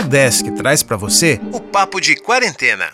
Nordesc 0.00 0.50
traz 0.52 0.82
para 0.82 0.96
você 0.96 1.38
o 1.52 1.60
Papo 1.60 2.00
de 2.00 2.16
Quarentena. 2.16 2.86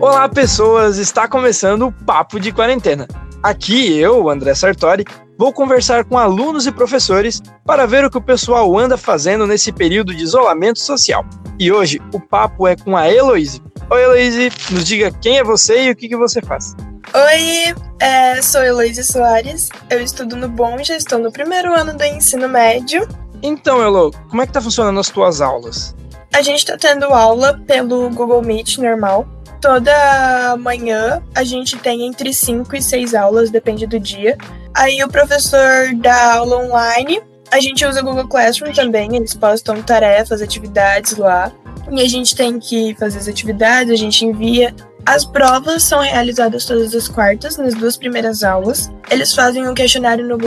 Olá, 0.00 0.28
pessoas! 0.28 0.98
Está 0.98 1.28
começando 1.28 1.86
o 1.86 1.92
Papo 1.92 2.40
de 2.40 2.50
Quarentena. 2.50 3.06
Aqui 3.40 3.96
eu, 3.96 4.28
André 4.28 4.52
Sartori, 4.52 5.04
vou 5.38 5.52
conversar 5.52 6.04
com 6.04 6.18
alunos 6.18 6.66
e 6.66 6.72
professores 6.72 7.40
para 7.64 7.86
ver 7.86 8.04
o 8.04 8.10
que 8.10 8.18
o 8.18 8.20
pessoal 8.20 8.76
anda 8.76 8.98
fazendo 8.98 9.46
nesse 9.46 9.70
período 9.70 10.12
de 10.12 10.24
isolamento 10.24 10.80
social. 10.80 11.24
E 11.56 11.70
hoje 11.70 12.00
o 12.12 12.18
papo 12.18 12.66
é 12.66 12.74
com 12.74 12.96
a 12.96 13.08
Heloise. 13.08 13.62
Oi, 13.88 14.02
Heloise, 14.02 14.50
nos 14.72 14.84
diga 14.84 15.12
quem 15.22 15.38
é 15.38 15.44
você 15.44 15.84
e 15.84 15.90
o 15.92 15.96
que, 15.96 16.08
que 16.08 16.16
você 16.16 16.42
faz. 16.42 16.74
Oi, 17.14 17.74
é, 18.00 18.42
sou 18.42 18.60
Heloise 18.60 19.04
Soares, 19.04 19.68
eu 19.88 20.02
estudo 20.02 20.34
no 20.34 20.48
Bom, 20.48 20.82
já 20.82 20.96
estou 20.96 21.20
no 21.20 21.30
primeiro 21.30 21.72
ano 21.72 21.96
do 21.96 22.02
ensino 22.02 22.48
médio. 22.48 23.06
Então, 23.46 23.82
Elo, 23.82 24.10
como 24.30 24.40
é 24.40 24.46
que 24.46 24.54
tá 24.54 24.60
funcionando 24.62 24.98
as 24.98 25.10
tuas 25.10 25.42
aulas? 25.42 25.94
A 26.32 26.40
gente 26.40 26.60
está 26.60 26.78
tendo 26.78 27.04
aula 27.12 27.60
pelo 27.66 28.08
Google 28.08 28.40
Meet 28.40 28.78
normal. 28.78 29.28
Toda 29.60 30.56
manhã 30.58 31.22
a 31.34 31.44
gente 31.44 31.76
tem 31.76 32.06
entre 32.06 32.32
5 32.32 32.74
e 32.74 32.80
6 32.80 33.14
aulas, 33.14 33.50
depende 33.50 33.86
do 33.86 34.00
dia. 34.00 34.38
Aí 34.74 35.04
o 35.04 35.08
professor 35.08 35.94
dá 35.96 36.36
aula 36.36 36.56
online. 36.64 37.20
A 37.50 37.60
gente 37.60 37.84
usa 37.84 38.00
o 38.00 38.04
Google 38.04 38.26
Classroom 38.26 38.72
também, 38.72 39.14
eles 39.14 39.34
postam 39.34 39.82
tarefas, 39.82 40.40
atividades 40.40 41.18
lá. 41.18 41.52
E 41.90 42.00
a 42.00 42.08
gente 42.08 42.34
tem 42.34 42.58
que 42.58 42.96
fazer 42.98 43.18
as 43.18 43.28
atividades, 43.28 43.92
a 43.92 43.96
gente 43.96 44.24
envia. 44.24 44.74
As 45.04 45.26
provas 45.26 45.82
são 45.82 46.00
realizadas 46.00 46.64
todas 46.64 46.94
as 46.94 47.08
quartas, 47.08 47.58
nas 47.58 47.74
duas 47.74 47.98
primeiras 47.98 48.42
aulas. 48.42 48.90
Eles 49.10 49.34
fazem 49.34 49.68
um 49.68 49.74
questionário 49.74 50.26
no 50.26 50.38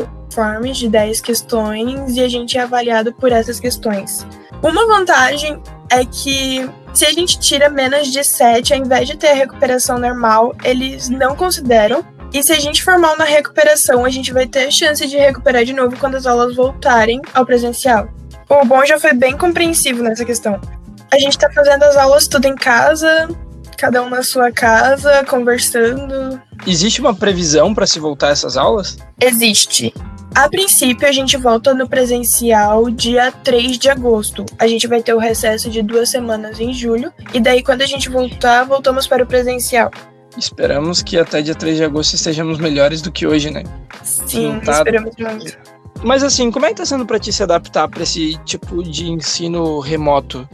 De 0.71 0.87
10 0.87 1.19
questões 1.21 2.15
e 2.15 2.21
a 2.21 2.29
gente 2.29 2.59
é 2.59 2.61
avaliado 2.61 3.11
por 3.11 3.31
essas 3.31 3.59
questões. 3.59 4.23
Uma 4.61 4.85
vantagem 4.85 5.59
é 5.89 6.05
que 6.05 6.69
se 6.93 7.07
a 7.07 7.11
gente 7.11 7.39
tira 7.39 7.69
menos 7.69 8.11
de 8.11 8.23
7, 8.23 8.71
ao 8.71 8.79
invés 8.79 9.07
de 9.07 9.17
ter 9.17 9.29
a 9.29 9.33
recuperação 9.33 9.97
normal, 9.97 10.55
eles 10.63 11.09
não 11.09 11.35
consideram. 11.35 12.05
E 12.31 12.43
se 12.43 12.53
a 12.53 12.59
gente 12.59 12.83
for 12.83 12.99
mal 12.99 13.17
na 13.17 13.25
recuperação, 13.25 14.05
a 14.05 14.09
gente 14.11 14.31
vai 14.31 14.45
ter 14.45 14.67
a 14.67 14.71
chance 14.71 15.07
de 15.07 15.17
recuperar 15.17 15.65
de 15.65 15.73
novo 15.73 15.97
quando 15.97 16.13
as 16.13 16.27
aulas 16.27 16.55
voltarem 16.55 17.19
ao 17.33 17.43
presencial. 17.43 18.07
O 18.47 18.63
bom 18.63 18.85
já 18.85 18.99
foi 18.99 19.13
bem 19.13 19.35
compreensivo 19.35 20.03
nessa 20.03 20.23
questão. 20.23 20.61
A 21.11 21.17
gente 21.17 21.35
tá 21.35 21.51
fazendo 21.51 21.81
as 21.81 21.97
aulas 21.97 22.27
tudo 22.27 22.45
em 22.45 22.55
casa, 22.55 23.27
cada 23.75 24.03
um 24.03 24.09
na 24.09 24.21
sua 24.21 24.51
casa, 24.51 25.25
conversando. 25.25 26.39
Existe 26.65 27.01
uma 27.01 27.15
previsão 27.15 27.73
para 27.73 27.87
se 27.87 27.99
voltar 27.99 28.29
essas 28.29 28.55
aulas? 28.55 28.97
Existe. 29.19 29.93
A 30.37 30.47
princípio, 30.47 31.07
a 31.07 31.11
gente 31.11 31.35
volta 31.35 31.73
no 31.73 31.89
presencial 31.89 32.91
dia 32.91 33.31
3 33.31 33.79
de 33.79 33.89
agosto. 33.89 34.45
A 34.59 34.67
gente 34.67 34.85
vai 34.85 35.01
ter 35.01 35.15
o 35.15 35.17
recesso 35.17 35.67
de 35.67 35.81
duas 35.81 36.09
semanas 36.09 36.59
em 36.59 36.71
julho. 36.71 37.11
E 37.33 37.39
daí, 37.39 37.63
quando 37.63 37.81
a 37.81 37.87
gente 37.87 38.07
voltar, 38.07 38.63
voltamos 38.63 39.07
para 39.07 39.23
o 39.23 39.25
presencial. 39.25 39.89
Esperamos 40.37 41.01
que 41.01 41.17
até 41.17 41.41
dia 41.41 41.55
3 41.55 41.77
de 41.77 41.83
agosto 41.83 42.13
estejamos 42.13 42.59
melhores 42.59 43.01
do 43.01 43.11
que 43.11 43.25
hoje, 43.25 43.49
né? 43.49 43.63
Sim, 44.03 44.59
tá... 44.63 44.73
esperamos 44.73 45.15
muito. 45.17 45.57
Mas 46.03 46.21
assim, 46.21 46.51
como 46.51 46.67
é 46.67 46.69
que 46.69 46.75
tá 46.75 46.85
sendo 46.85 47.03
para 47.03 47.17
ti 47.17 47.33
se 47.33 47.41
adaptar 47.41 47.87
para 47.87 48.03
esse 48.03 48.37
tipo 48.45 48.83
de 48.83 49.09
ensino 49.09 49.79
remoto? 49.79 50.47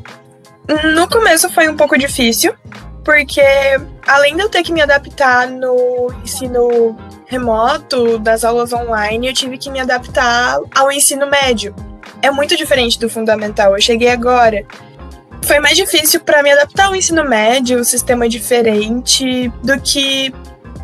No 0.95 1.09
começo 1.09 1.49
foi 1.49 1.67
um 1.67 1.75
pouco 1.75 1.97
difícil, 1.97 2.55
porque 3.03 3.41
além 4.07 4.35
de 4.35 4.41
eu 4.41 4.49
ter 4.49 4.63
que 4.63 4.71
me 4.71 4.81
adaptar 4.81 5.47
no 5.47 6.13
ensino 6.23 6.95
remoto, 7.25 8.17
das 8.19 8.43
aulas 8.43 8.71
online, 8.71 9.27
eu 9.27 9.33
tive 9.33 9.57
que 9.57 9.69
me 9.69 9.79
adaptar 9.79 10.59
ao 10.75 10.91
ensino 10.91 11.27
médio. 11.27 11.75
É 12.21 12.31
muito 12.31 12.55
diferente 12.55 12.99
do 12.99 13.09
fundamental. 13.09 13.73
Eu 13.75 13.81
cheguei 13.81 14.09
agora. 14.09 14.65
Foi 15.43 15.59
mais 15.59 15.75
difícil 15.75 16.21
para 16.21 16.41
me 16.41 16.51
adaptar 16.51 16.85
ao 16.85 16.95
ensino 16.95 17.27
médio, 17.27 17.79
o 17.79 17.83
sistema 17.83 18.29
diferente 18.29 19.49
do 19.61 19.79
que 19.81 20.33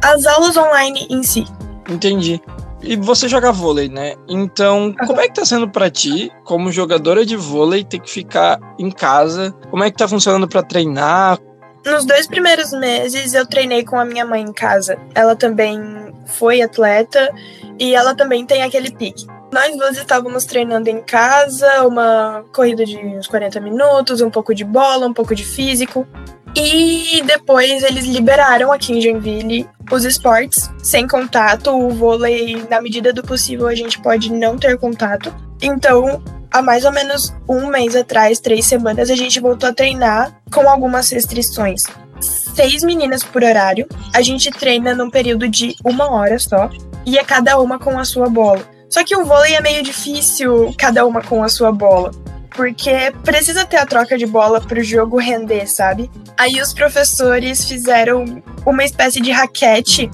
as 0.04 0.26
aulas 0.26 0.58
online 0.58 1.08
em 1.10 1.24
si. 1.24 1.46
Entendi. 1.90 2.42
E 2.82 2.96
você 2.96 3.28
joga 3.28 3.52
vôlei, 3.52 3.90
né? 3.90 4.16
Então, 4.28 4.94
como 5.06 5.20
é 5.20 5.28
que 5.28 5.34
tá 5.34 5.46
sendo 5.46 5.70
para 5.70 5.90
ti, 5.90 6.32
como 6.46 6.72
jogadora 6.72 7.26
de 7.26 7.36
vôlei, 7.36 7.84
ter 7.84 8.00
que 8.00 8.10
ficar 8.10 8.60
em 8.78 8.90
casa? 8.90 9.54
Como 9.70 9.84
é 9.84 9.92
que 9.92 9.98
tá 9.98 10.08
funcionando 10.08 10.48
para 10.48 10.64
treinar? 10.64 11.38
Nos 11.86 12.06
dois 12.06 12.28
primeiros 12.28 12.72
meses 12.72 13.34
eu 13.34 13.46
treinei 13.46 13.84
com 13.84 13.98
a 13.98 14.06
minha 14.06 14.26
mãe 14.26 14.42
em 14.42 14.54
casa. 14.54 14.98
Ela 15.16 15.36
também 15.36 15.80
foi 16.26 16.62
atleta 16.62 17.34
e 17.80 17.96
ela 17.96 18.14
também 18.14 18.46
tem 18.46 18.62
aquele 18.62 18.92
pique. 18.92 19.26
Nós 19.52 19.76
duas 19.76 19.98
estávamos 19.98 20.46
treinando 20.46 20.90
em 20.90 21.02
casa, 21.02 21.88
uma 21.88 22.46
corrida 22.54 22.86
de 22.86 22.98
uns 22.98 23.28
40 23.28 23.60
minutos, 23.60 24.22
um 24.22 24.30
pouco 24.30 24.54
de 24.54 24.64
bola, 24.64 25.08
um 25.08 25.14
pouco 25.14 25.34
de 25.34 25.44
físico. 25.44 26.08
E 26.56 27.22
depois 27.26 27.84
eles 27.84 28.06
liberaram 28.06 28.72
aqui 28.72 28.94
em 28.94 29.02
Joinville 29.02 29.68
os 29.92 30.06
esportes 30.06 30.70
sem 30.84 31.08
contato. 31.08 31.72
O 31.72 31.90
vôlei, 31.90 32.64
na 32.70 32.82
medida 32.82 33.12
do 33.12 33.24
possível, 33.24 33.68
a 33.68 33.76
gente 33.76 34.00
pode 34.02 34.32
não 34.32 34.58
ter 34.58 34.78
contato. 34.78 35.34
Então, 35.62 36.22
há 36.52 36.62
mais 36.62 36.86
ou 36.86 36.92
menos 36.92 37.34
um 37.48 37.68
mês 37.68 37.96
atrás, 37.96 38.40
três 38.40 38.66
semanas, 38.66 39.10
a 39.10 39.16
gente 39.16 39.40
voltou 39.40 39.70
a 39.70 39.74
treinar 39.74 40.40
com 40.52 40.70
algumas 40.70 41.10
restrições. 41.10 41.84
Seis 42.20 42.84
meninas 42.84 43.24
por 43.24 43.44
horário. 43.44 43.88
A 44.14 44.22
gente 44.22 44.52
treina 44.52 44.94
num 44.94 45.10
período 45.10 45.48
de 45.48 45.76
uma 45.84 46.12
hora 46.12 46.38
só. 46.38 46.70
E 47.06 47.18
é 47.18 47.24
cada 47.24 47.60
uma 47.60 47.80
com 47.80 47.98
a 47.98 48.04
sua 48.04 48.30
bola. 48.30 48.62
Só 48.90 49.04
que 49.04 49.16
o 49.16 49.24
vôlei 49.24 49.56
é 49.56 49.62
meio 49.62 49.82
difícil, 49.82 50.74
cada 50.78 51.06
uma 51.06 51.22
com 51.22 51.44
a 51.44 51.50
sua 51.50 51.72
bola 51.72 52.12
porque 52.60 53.14
precisa 53.24 53.64
ter 53.64 53.78
a 53.78 53.86
troca 53.86 54.18
de 54.18 54.26
bola 54.26 54.60
para 54.60 54.82
o 54.82 54.84
jogo 54.84 55.18
render, 55.18 55.66
sabe? 55.66 56.12
Aí 56.38 56.60
os 56.60 56.74
professores 56.74 57.64
fizeram 57.64 58.26
uma 58.66 58.84
espécie 58.84 59.22
de 59.22 59.32
raquete 59.32 60.12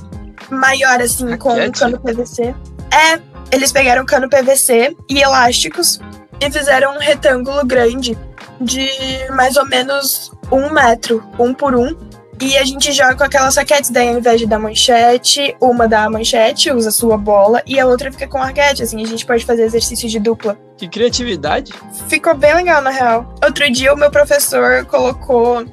maior, 0.52 1.02
assim, 1.02 1.24
raquete? 1.24 1.40
com 1.40 1.54
um 1.56 1.72
cano 1.72 2.00
PVC. 2.00 2.54
É, 2.94 3.20
eles 3.52 3.72
pegaram 3.72 4.06
cano 4.06 4.30
PVC 4.30 4.96
e 5.10 5.24
elásticos 5.24 6.00
e 6.40 6.52
fizeram 6.52 6.96
um 6.96 7.00
retângulo 7.00 7.66
grande 7.66 8.18
de 8.60 8.90
mais 9.32 9.58
ou 9.58 9.66
menos 9.66 10.32
um 10.52 10.72
metro, 10.72 11.24
um 11.40 11.54
por 11.54 11.76
um, 11.76 11.96
e 12.42 12.58
a 12.58 12.66
gente 12.66 12.92
joga 12.92 13.16
com 13.16 13.24
aquelas 13.24 13.56
raquetes, 13.56 13.90
daí 13.90 14.10
ao 14.10 14.18
invés 14.18 14.40
de 14.40 14.46
dar 14.46 14.60
manchete, 14.60 15.56
uma 15.62 15.88
dá 15.88 16.04
a 16.04 16.10
manchete, 16.10 16.72
usa 16.72 16.90
a 16.90 16.92
sua 16.92 17.18
bola, 17.18 17.62
e 17.66 17.80
a 17.80 17.86
outra 17.86 18.12
fica 18.12 18.28
com 18.28 18.38
a 18.38 18.46
raquete, 18.46 18.84
assim, 18.84 19.02
a 19.02 19.08
gente 19.08 19.26
pode 19.26 19.46
fazer 19.46 19.64
exercício 19.64 20.10
de 20.10 20.20
dupla. 20.20 20.58
Que 20.78 20.88
criatividade! 20.88 21.74
Ficou 22.10 22.36
bem 22.36 22.54
legal, 22.54 22.82
na 22.82 22.90
real. 22.90 23.34
Outro 23.44 23.72
dia 23.72 23.94
o 23.94 23.98
meu 23.98 24.12
professor 24.12 24.86
colocou 24.86 25.66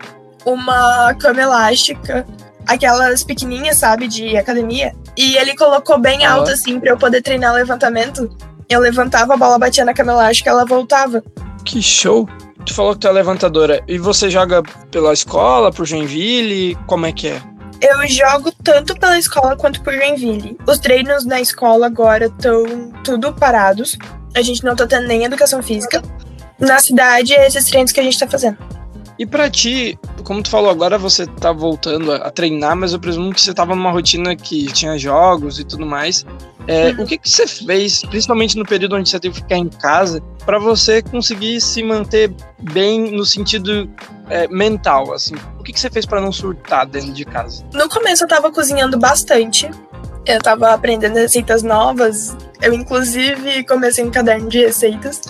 uma 0.45 1.15
cama 1.15 1.43
elástica, 1.43 2.25
aquelas 2.67 3.25
pequenininhas, 3.25 3.79
sabe, 3.79 4.07
de 4.07 4.37
academia, 4.37 4.95
e 5.17 5.37
ele 5.37 5.57
colocou 5.57 5.99
bem 5.99 6.25
ah. 6.25 6.35
alto, 6.35 6.53
assim, 6.53 6.79
pra 6.79 6.91
eu 6.91 6.97
poder 6.97 7.23
treinar 7.23 7.53
levantamento. 7.55 8.31
Eu 8.73 8.81
levantava, 8.81 9.35
a 9.35 9.37
bola 9.37 9.59
batia 9.59 9.85
na 9.85 9.93
cama 9.93 10.13
elástica, 10.13 10.49
ela 10.49 10.65
voltava. 10.65 11.23
Que 11.63 11.83
show! 11.83 12.27
Tu 12.65 12.73
falou 12.73 12.95
que 12.95 13.01
tu 13.01 13.09
é 13.09 13.13
levantadora. 13.13 13.85
E 13.87 13.99
você 13.99 14.31
joga 14.31 14.63
pela 14.91 15.13
escola, 15.13 15.71
por 15.71 15.85
Joinville? 15.85 16.75
Como 16.87 17.05
é 17.05 17.13
que 17.13 17.29
é? 17.29 17.43
Eu 17.83 18.09
jogo 18.09 18.51
tanto 18.65 18.99
pela 18.99 19.19
escola 19.19 19.57
quanto 19.57 19.83
por 19.83 19.93
Joinville. 19.93 20.57
Os 20.67 20.79
treinos 20.79 21.27
na 21.27 21.39
escola 21.39 21.87
agora 21.87 22.27
estão 22.27 22.93
tudo 23.05 23.35
parados. 23.35 23.99
A 24.35 24.41
gente 24.41 24.65
não 24.65 24.75
tá 24.75 24.87
tendo 24.87 25.07
nem 25.07 25.25
educação 25.25 25.63
física. 25.63 26.01
Na 26.59 26.79
cidade, 26.79 27.35
é 27.35 27.47
esses 27.47 27.67
treinos 27.67 27.93
que 27.93 28.01
a 28.01 28.03
gente 28.03 28.19
tá 28.19 28.27
fazendo. 28.27 28.57
E 29.19 29.27
para 29.27 29.51
ti, 29.51 29.99
como 30.25 30.43
tu 30.43 30.51
falou 30.51 30.71
agora, 30.71 30.97
você 30.99 31.27
tá 31.27 31.53
voltando 31.53 32.13
a 32.13 32.31
treinar, 32.31 32.77
mas 32.77 32.93
eu 32.93 33.01
presumo 33.01 33.33
que 33.33 33.41
você 33.41 33.53
tava 33.53 33.75
numa 33.75 33.91
rotina 33.91 34.35
que 34.35 34.67
tinha 34.73 34.99
jogos 34.99 35.59
e 35.59 35.65
tudo 35.65 35.85
mais. 35.85 36.25
É, 36.67 36.91
uhum. 36.91 37.03
O 37.03 37.07
que, 37.07 37.19
que 37.19 37.29
você 37.29 37.47
fez, 37.47 38.03
principalmente 38.03 38.57
no 38.57 38.65
período 38.65 38.97
onde 38.97 39.09
você 39.09 39.19
teve 39.19 39.35
que 39.35 39.43
ficar 39.43 39.57
em 39.57 39.69
casa, 39.69 40.23
para 40.45 40.59
você 40.59 41.03
conseguir 41.03 41.61
se 41.61 41.83
manter 41.83 42.33
bem 42.61 43.11
no 43.13 43.25
sentido 43.25 43.91
é, 44.29 44.49
mental, 44.49 45.13
assim? 45.13 45.35
O 45.59 45.63
que, 45.63 45.73
que 45.73 45.81
você 45.81 45.91
fez 45.91 46.07
para 46.07 46.21
não 46.21 46.33
surtar 46.33 46.87
dentro 46.87 47.13
de 47.13 47.25
casa? 47.25 47.65
No 47.73 47.89
começo 47.89 48.25
eu 48.25 48.29
tava 48.29 48.51
cozinhando 48.51 48.99
bastante. 48.99 49.71
Eu 50.25 50.41
tava 50.41 50.73
aprendendo 50.73 51.17
receitas 51.17 51.63
novas. 51.63 52.37
Eu, 52.61 52.73
inclusive, 52.73 53.65
comecei 53.65 54.05
um 54.05 54.11
caderno 54.11 54.49
de 54.49 54.61
receitas. 54.61 55.21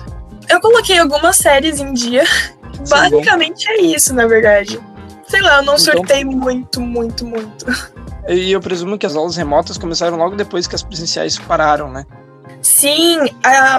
Eu 0.49 0.61
coloquei 0.61 0.99
algumas 0.99 1.37
séries 1.37 1.81
em 1.81 1.93
dia. 1.93 2.25
Basicamente 2.89 3.69
é 3.69 3.83
isso, 3.83 4.15
na 4.15 4.27
verdade. 4.27 4.81
Sei 5.29 5.41
lá, 5.41 5.57
eu 5.57 5.63
não 5.63 5.75
então... 5.75 5.79
surtei 5.79 6.25
muito, 6.25 6.81
muito, 6.81 7.25
muito. 7.25 7.67
E 8.29 8.53
eu 8.53 8.61
presumo 8.61 8.97
que 8.97 9.07
as 9.07 9.17
aulas 9.17 9.37
remotas 9.37 9.77
começaram 9.77 10.17
logo 10.17 10.37
depois 10.37 10.67
que 10.67 10.75
as 10.75 10.83
presenciais 10.83 11.39
pararam, 11.39 11.91
né? 11.91 12.05
Sim, 12.61 13.19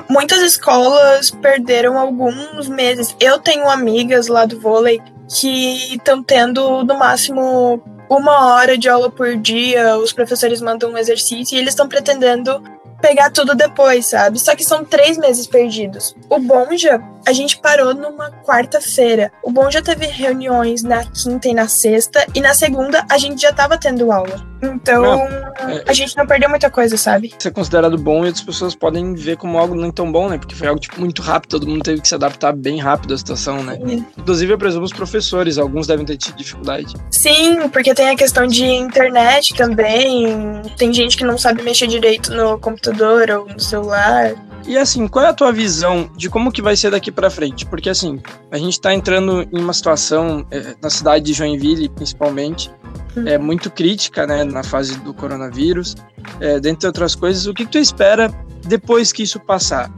muitas 0.09 0.41
escolas 0.41 1.31
perderam 1.31 1.97
alguns 1.97 2.67
meses. 2.67 3.15
Eu 3.19 3.39
tenho 3.39 3.69
amigas 3.69 4.27
lá 4.27 4.45
do 4.45 4.59
vôlei 4.59 5.01
que 5.29 5.93
estão 5.95 6.21
tendo 6.21 6.83
no 6.83 6.97
máximo 6.97 7.81
uma 8.09 8.53
hora 8.53 8.77
de 8.77 8.89
aula 8.89 9.09
por 9.09 9.35
dia, 9.37 9.97
os 9.97 10.11
professores 10.11 10.61
mandam 10.61 10.91
um 10.91 10.97
exercício 10.97 11.55
e 11.55 11.59
eles 11.59 11.69
estão 11.69 11.87
pretendendo 11.87 12.61
pegar 13.01 13.31
tudo 13.31 13.55
depois, 13.55 14.07
sabe? 14.07 14.39
Só 14.39 14.55
que 14.55 14.63
são 14.63 14.85
três 14.85 15.17
meses 15.17 15.47
perdidos. 15.47 16.15
O 16.29 16.39
Bonja, 16.39 17.01
a 17.25 17.33
gente 17.33 17.57
parou 17.57 17.93
numa 17.93 18.31
quarta-feira. 18.43 19.31
O 19.43 19.51
bom 19.51 19.69
já 19.69 19.81
teve 19.81 20.05
reuniões 20.05 20.83
na 20.83 21.03
quinta 21.05 21.47
e 21.47 21.53
na 21.53 21.67
sexta, 21.67 22.25
e 22.33 22.41
na 22.41 22.53
segunda 22.53 23.05
a 23.09 23.17
gente 23.17 23.41
já 23.41 23.53
tava 23.53 23.77
tendo 23.77 24.11
aula. 24.11 24.53
Então, 24.61 25.01
não, 25.01 25.21
é, 25.69 25.83
a 25.85 25.93
gente 25.93 26.15
não 26.15 26.25
perdeu 26.25 26.49
muita 26.49 26.69
coisa, 26.69 26.95
sabe? 26.95 27.33
É 27.43 27.49
considerado 27.49 27.97
bom 27.97 28.23
e 28.23 28.27
outras 28.27 28.43
pessoas 28.43 28.73
podem 28.73 29.13
ver 29.13 29.35
como 29.35 29.57
algo 29.57 29.75
não 29.75 29.91
tão 29.91 30.09
bom, 30.09 30.29
né? 30.29 30.37
Porque 30.37 30.55
foi 30.55 30.67
algo 30.67 30.79
tipo, 30.79 30.99
muito 30.99 31.21
rápido, 31.21 31.51
todo 31.51 31.67
mundo 31.67 31.83
teve 31.83 32.01
que 32.01 32.07
se 32.07 32.15
adaptar 32.15 32.53
bem 32.53 32.79
rápido 32.79 33.13
à 33.13 33.17
situação, 33.17 33.61
né? 33.61 33.77
Sim. 33.85 34.05
Inclusive, 34.17 34.53
eu 34.53 34.57
presumo 34.57 34.85
os 34.85 34.93
professores, 34.93 35.57
alguns 35.57 35.87
devem 35.87 36.05
ter 36.05 36.17
tido 36.17 36.37
dificuldade. 36.37 36.95
Sim, 37.11 37.67
porque 37.69 37.93
tem 37.93 38.09
a 38.09 38.15
questão 38.15 38.47
de 38.47 38.65
internet 38.65 39.53
também. 39.55 40.61
Tem 40.77 40.93
gente 40.93 41.17
que 41.17 41.25
não 41.25 41.37
sabe 41.37 41.61
mexer 41.61 41.87
direito 41.87 42.33
no 42.33 42.57
computador 42.57 43.29
ou 43.29 43.47
no 43.47 43.59
celular. 43.59 44.33
E 44.65 44.77
assim, 44.77 45.07
qual 45.07 45.25
é 45.25 45.29
a 45.29 45.33
tua 45.33 45.51
visão 45.51 46.09
de 46.15 46.29
como 46.29 46.51
que 46.51 46.61
vai 46.61 46.75
ser 46.75 46.91
daqui 46.91 47.11
para 47.11 47.29
frente? 47.29 47.65
Porque 47.65 47.89
assim, 47.89 48.21
a 48.49 48.57
gente 48.57 48.73
está 48.73 48.93
entrando 48.93 49.47
em 49.51 49.59
uma 49.59 49.73
situação 49.73 50.45
é, 50.49 50.75
na 50.81 50.89
cidade 50.89 51.25
de 51.25 51.33
Joinville, 51.33 51.89
principalmente, 51.89 52.71
uhum. 53.15 53.27
é 53.27 53.37
muito 53.37 53.69
crítica, 53.69 54.25
né, 54.25 54.43
na 54.43 54.63
fase 54.63 54.97
do 54.99 55.13
coronavírus. 55.13 55.95
É, 56.39 56.59
dentre 56.59 56.87
outras 56.87 57.13
coisas, 57.13 57.45
o 57.45 57.53
que, 57.53 57.65
que 57.65 57.71
tu 57.71 57.77
espera 57.77 58.33
depois 58.65 59.11
que 59.11 59.23
isso 59.23 59.39
passar? 59.39 59.91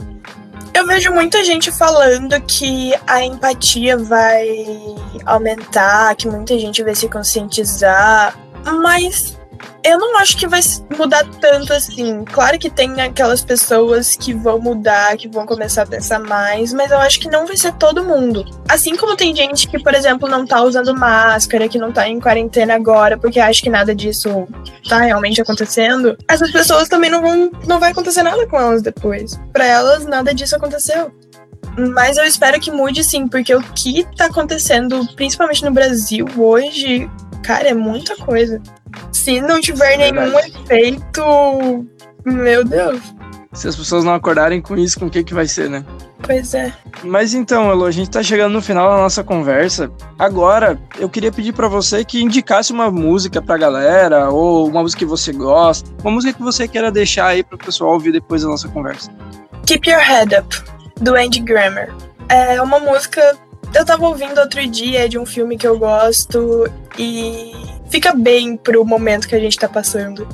Eu 0.73 0.85
vejo 0.85 1.13
muita 1.13 1.43
gente 1.43 1.71
falando 1.71 2.39
que 2.41 2.93
a 3.07 3.23
empatia 3.23 3.97
vai 3.97 4.67
aumentar, 5.25 6.15
que 6.15 6.27
muita 6.27 6.57
gente 6.59 6.83
vai 6.83 6.93
se 6.93 7.07
conscientizar, 7.07 8.37
mas 8.81 9.34
eu 9.85 9.99
não 9.99 10.17
acho 10.17 10.35
que 10.35 10.47
vai 10.47 10.59
mudar 10.97 11.23
tanto 11.39 11.71
assim. 11.71 12.25
Claro 12.25 12.57
que 12.57 12.71
tem 12.71 12.99
aquelas 12.99 13.43
pessoas 13.43 14.15
que 14.15 14.33
vão 14.33 14.59
mudar, 14.59 15.15
que 15.15 15.27
vão 15.27 15.45
começar 15.45 15.83
a 15.83 15.85
pensar 15.85 16.19
mais, 16.19 16.73
mas 16.73 16.89
eu 16.89 16.97
acho 16.97 17.19
que 17.19 17.29
não 17.29 17.45
vai 17.45 17.55
ser 17.55 17.71
todo 17.73 18.03
mundo. 18.03 18.43
Assim 18.67 18.95
como 18.95 19.15
tem 19.15 19.35
gente 19.35 19.67
que, 19.67 19.77
por 19.77 19.93
exemplo, 19.93 20.27
não 20.27 20.45
tá 20.45 20.63
usando 20.63 20.95
máscara, 20.95 21.69
que 21.69 21.77
não 21.77 21.91
tá 21.91 22.09
em 22.09 22.19
quarentena 22.19 22.73
agora, 22.73 23.15
porque 23.15 23.39
acha 23.39 23.61
que 23.61 23.69
nada 23.69 23.93
disso 23.93 24.47
tá 24.89 25.01
realmente 25.01 25.39
acontecendo, 25.39 26.17
essas 26.27 26.51
pessoas 26.51 26.89
também 26.89 27.11
não 27.11 27.21
vão. 27.21 27.51
não 27.67 27.79
vai 27.79 27.91
acontecer 27.91 28.23
nada 28.23 28.47
com 28.47 28.57
elas 28.57 28.81
depois. 28.81 29.39
Para 29.53 29.65
elas, 29.65 30.05
nada 30.05 30.33
disso 30.33 30.55
aconteceu. 30.55 31.11
Mas 31.77 32.17
eu 32.17 32.23
espero 32.23 32.59
que 32.59 32.71
mude 32.71 33.03
sim, 33.03 33.27
porque 33.27 33.53
o 33.53 33.61
que 33.61 34.03
tá 34.15 34.25
acontecendo, 34.25 35.05
principalmente 35.15 35.63
no 35.63 35.71
Brasil 35.71 36.25
hoje, 36.37 37.09
cara, 37.43 37.69
é 37.69 37.73
muita 37.73 38.15
coisa. 38.15 38.61
Se 39.11 39.41
não 39.41 39.59
tiver 39.59 39.93
é 39.93 40.11
nenhum 40.11 40.39
efeito, 40.39 41.85
meu 42.25 42.63
Deus. 42.63 43.01
Se 43.53 43.69
as 43.69 43.75
pessoas 43.75 44.03
não 44.03 44.13
acordarem 44.13 44.61
com 44.61 44.75
isso, 44.75 44.99
com 44.99 45.05
o 45.05 45.09
que 45.09 45.23
que 45.23 45.33
vai 45.33 45.47
ser, 45.47 45.69
né? 45.69 45.85
Pois 46.21 46.53
é. 46.53 46.73
Mas 47.03 47.33
então, 47.33 47.69
Elo, 47.69 47.85
a 47.85 47.91
gente 47.91 48.09
tá 48.09 48.21
chegando 48.21 48.53
no 48.53 48.61
final 48.61 48.89
da 48.89 48.97
nossa 48.97 49.23
conversa. 49.23 49.91
Agora, 50.19 50.79
eu 50.99 51.07
queria 51.07 51.31
pedir 51.31 51.53
para 51.53 51.67
você 51.67 52.03
que 52.03 52.21
indicasse 52.21 52.73
uma 52.73 52.91
música 52.91 53.41
pra 53.41 53.57
galera, 53.57 54.29
ou 54.29 54.67
uma 54.67 54.81
música 54.81 54.99
que 54.99 55.05
você 55.05 55.31
gosta, 55.31 55.89
uma 56.01 56.11
música 56.11 56.33
que 56.33 56.43
você 56.43 56.67
queira 56.67 56.91
deixar 56.91 57.27
aí 57.27 57.43
pro 57.43 57.57
pessoal 57.57 57.93
ouvir 57.93 58.11
depois 58.11 58.41
da 58.41 58.49
nossa 58.49 58.67
conversa. 58.67 59.09
Keep 59.65 59.89
Your 59.89 60.01
Head 60.01 60.35
Up, 60.35 60.63
do 60.99 61.15
Andy 61.15 61.39
Grammer. 61.39 61.93
É 62.27 62.61
uma 62.61 62.79
música. 62.79 63.37
Eu 63.73 63.85
tava 63.85 64.07
ouvindo 64.07 64.37
outro 64.39 64.65
dia 64.67 65.07
de 65.07 65.17
um 65.17 65.25
filme 65.25 65.57
que 65.57 65.67
eu 65.67 65.77
gosto 65.77 66.69
e 66.97 67.53
fica 67.89 68.13
bem 68.13 68.57
pro 68.57 68.83
momento 68.85 69.27
que 69.27 69.35
a 69.35 69.39
gente 69.39 69.57
tá 69.57 69.67
passando. 69.67 70.27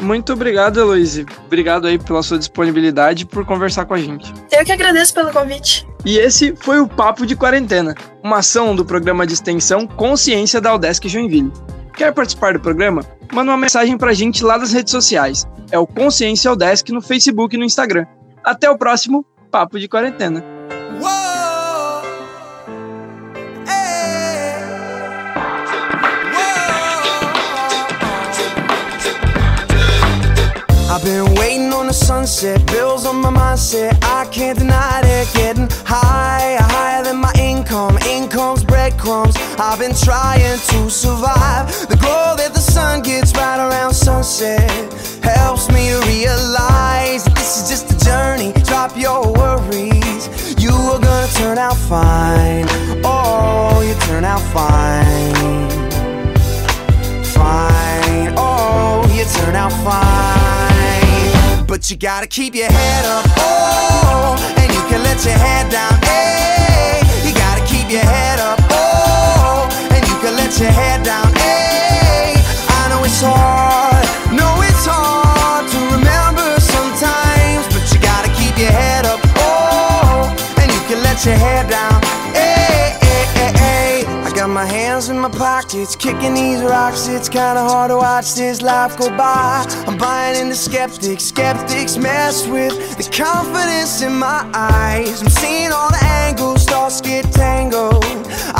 Muito 0.00 0.32
obrigado, 0.32 0.78
Heloise. 0.78 1.26
Obrigado 1.46 1.86
aí 1.86 1.98
pela 1.98 2.22
sua 2.22 2.38
disponibilidade 2.38 3.24
e 3.24 3.26
por 3.26 3.44
conversar 3.44 3.84
com 3.84 3.94
a 3.94 3.98
gente. 3.98 4.32
Eu 4.52 4.64
que 4.64 4.72
agradeço 4.72 5.12
pelo 5.12 5.32
convite. 5.32 5.86
E 6.04 6.18
esse 6.18 6.54
foi 6.56 6.78
o 6.80 6.86
Papo 6.86 7.26
de 7.26 7.34
Quarentena, 7.34 7.94
uma 8.22 8.38
ação 8.38 8.76
do 8.76 8.84
programa 8.84 9.26
de 9.26 9.34
extensão 9.34 9.86
Consciência 9.86 10.60
da 10.60 10.74
Udesc 10.74 11.08
Joinville. 11.08 11.52
Quer 11.94 12.12
participar 12.12 12.52
do 12.52 12.60
programa? 12.60 13.04
Manda 13.32 13.50
uma 13.50 13.58
mensagem 13.58 13.98
pra 13.98 14.14
gente 14.14 14.44
lá 14.44 14.56
nas 14.56 14.72
redes 14.72 14.92
sociais. 14.92 15.46
É 15.70 15.78
o 15.78 15.86
Consciência 15.86 16.52
Udesc 16.52 16.92
no 16.92 17.02
Facebook 17.02 17.56
e 17.56 17.58
no 17.58 17.64
Instagram. 17.64 18.06
Até 18.44 18.70
o 18.70 18.78
próximo 18.78 19.26
Papo 19.50 19.80
de 19.80 19.88
Quarentena. 19.88 20.57
Sunset, 32.28 32.66
bills 32.66 33.06
on 33.06 33.16
my 33.22 33.30
mindset. 33.30 33.98
I 34.02 34.26
can't 34.26 34.58
deny 34.58 35.00
it. 35.02 35.32
Getting 35.32 35.68
higher, 35.86 36.58
higher 36.60 37.02
than 37.02 37.16
my 37.16 37.32
income. 37.38 37.96
Income's 38.06 38.64
breadcrumbs. 38.64 39.34
I've 39.58 39.78
been 39.78 39.94
trying 39.94 40.58
to 40.72 40.90
survive. 40.90 41.66
The 41.88 41.96
glow 41.96 42.34
that 42.36 42.52
the 42.52 42.60
sun 42.60 43.02
gets 43.02 43.32
right 43.32 43.58
around 43.58 43.94
sunset 43.94 44.70
helps 45.22 45.68
me 45.70 45.88
to 45.88 46.00
realize 46.06 47.24
that 47.24 47.34
this 47.34 47.62
is 47.62 47.68
just 47.70 47.86
a 47.94 48.04
journey. 48.04 48.52
Drop 48.64 48.94
your 48.96 49.32
worries. 49.32 50.28
You 50.62 50.72
are 50.92 51.00
gonna 51.00 51.32
turn 51.32 51.56
out 51.56 51.78
fine. 51.88 52.66
Oh, 53.04 53.80
you 53.80 53.94
turn 54.06 54.24
out 54.24 54.44
fine. 54.52 55.70
Fine. 57.24 58.34
Oh, 58.36 59.00
you 59.16 59.24
turn 59.40 59.56
out 59.56 59.72
fine. 59.84 60.37
You 61.90 61.96
gotta 61.96 62.26
keep 62.26 62.54
your 62.54 62.70
head 62.70 63.04
up, 63.06 63.24
oh, 63.38 64.36
and 64.58 64.70
you 64.74 64.82
can 64.90 65.02
let 65.02 65.24
your 65.24 65.32
head 65.32 65.72
down, 65.72 65.96
hey. 66.04 67.00
You 67.26 67.32
gotta 67.32 67.64
keep 67.64 67.90
your 67.90 68.04
head 68.04 68.38
up, 68.38 68.58
oh, 68.68 69.64
and 69.88 70.06
you 70.06 70.14
can 70.20 70.36
let 70.36 70.52
your 70.60 70.70
head 70.70 71.02
down, 71.02 71.32
hey. 71.32 72.34
I 72.68 72.88
know 72.90 73.02
it's 73.04 73.22
hard, 73.24 74.04
know 74.36 74.60
it's 74.68 74.84
hard 74.84 75.64
to 75.64 75.78
remember 75.96 76.60
sometimes, 76.60 77.64
but 77.72 77.80
you 77.88 77.98
gotta 78.04 78.28
keep 78.36 78.58
your 78.58 78.70
head 78.70 79.06
up, 79.06 79.20
oh, 79.40 80.28
and 80.60 80.70
you 80.70 80.80
can 80.92 81.02
let 81.02 81.24
your 81.24 81.36
head 81.36 81.70
down, 81.70 82.04
in 85.06 85.20
my 85.20 85.28
pockets, 85.28 85.94
kicking 85.94 86.34
these 86.34 86.60
rocks. 86.60 87.06
It's 87.06 87.28
kinda 87.28 87.62
hard 87.62 87.90
to 87.90 87.96
watch 87.98 88.34
this 88.34 88.60
life 88.60 88.96
go 88.96 89.08
by. 89.16 89.64
I'm 89.86 89.96
buying 89.96 90.34
into 90.40 90.56
skeptics, 90.56 91.24
skeptics 91.26 91.96
mess 91.96 92.44
with 92.48 92.74
the 92.96 93.04
confidence 93.04 94.02
in 94.02 94.18
my 94.18 94.44
eyes. 94.52 95.22
I'm 95.22 95.28
seeing 95.28 95.70
all 95.70 95.88
the 95.90 96.04
angles, 96.04 96.64
thoughts 96.64 97.00
get 97.00 97.32
tangled. 97.32 98.04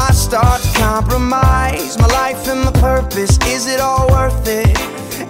I 0.06 0.12
start 0.12 0.62
to 0.62 0.70
compromise 0.78 1.98
my 1.98 2.06
life 2.06 2.46
and 2.46 2.60
my 2.60 2.72
purpose. 2.72 3.36
Is 3.48 3.66
it 3.66 3.80
all 3.80 4.06
worth 4.08 4.46
it? 4.46 4.78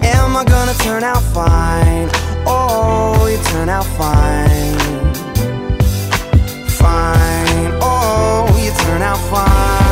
Am 0.03 0.37
I 0.37 0.43
gonna 0.45 0.75
turn 0.75 1.03
out 1.03 1.23
fine? 1.33 2.07
Oh, 2.45 3.25
you 3.25 3.39
turn 3.51 3.67
out 3.67 3.87
fine. 3.97 4.77
Fine, 6.83 7.71
oh, 7.81 8.45
you 8.63 8.71
turn 8.85 9.01
out 9.01 9.17
fine. 9.33 9.88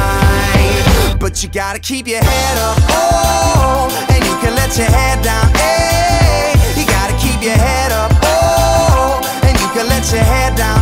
But 1.20 1.44
you 1.44 1.50
gotta 1.50 1.80
keep 1.80 2.08
your 2.08 2.24
head 2.24 2.58
up, 2.58 2.78
oh, 2.90 3.90
and 4.10 4.24
you 4.24 4.38
can 4.40 4.56
let 4.56 4.78
your 4.78 4.86
head 4.88 5.24
down, 5.24 5.50
hey. 5.56 6.54
You 6.80 6.86
gotta 6.86 7.14
keep 7.18 7.42
your 7.42 7.58
head 7.58 7.92
up, 7.92 8.12
oh, 8.24 9.20
and 9.44 9.60
you 9.60 9.68
can 9.76 9.88
let 9.90 10.10
your 10.12 10.24
head 10.24 10.56
down, 10.56 10.77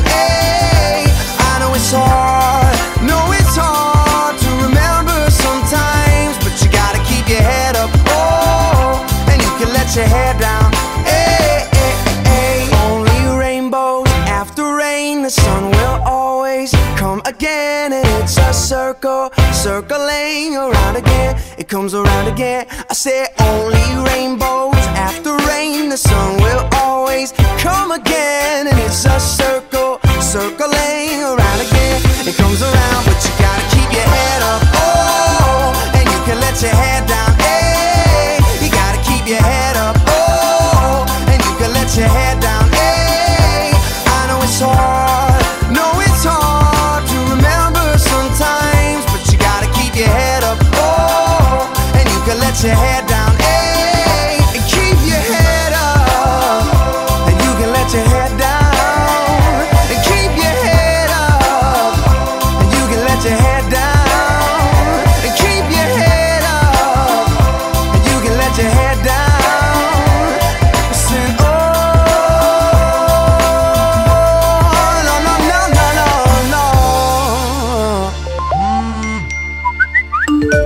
it's 18.03 18.37
a 18.37 18.53
circle 18.53 19.29
circling 19.53 20.55
around 20.55 20.95
again. 20.95 21.39
It 21.57 21.67
comes 21.67 21.93
around 21.93 22.27
again. 22.27 22.65
I 22.89 22.93
say 22.93 23.27
only 23.39 23.85
rainbows 24.09 24.83
after 25.07 25.35
rain. 25.47 25.89
The 25.89 25.97
sun 25.97 26.37
will 26.41 26.67
always 26.73 27.31
come 27.57 27.91
again. 27.91 28.67
And 28.67 28.77
it's 28.79 29.05
a 29.05 29.19
circle, 29.19 29.99
circling 30.19 31.21
around 31.31 31.59
again. 31.67 32.01
It 32.29 32.35
comes 32.35 32.61
around, 32.61 33.01
but 33.05 33.19
you 33.25 33.31
gotta 33.39 33.65
keep 33.75 33.89
your 33.93 34.09
head 34.15 34.41
up. 34.41 34.61
Oh, 34.83 35.91
and 35.95 36.05
you 36.11 36.19
can 36.27 36.39
let 36.39 36.61
your 36.61 36.71
head 36.71 37.07
down. 37.07 37.31
Hey, 37.39 37.94